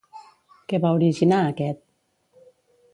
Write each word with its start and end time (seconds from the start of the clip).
Què 0.71 0.79
va 0.87 0.93
originar 1.01 1.41
aquest? 1.53 1.85